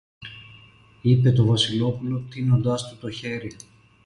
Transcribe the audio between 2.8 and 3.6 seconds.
του το χέρι.